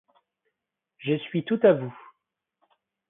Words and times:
Je 0.97 1.15
suis 1.19 1.45
tout 1.45 1.59
à 1.61 1.73
vous. 1.73 1.95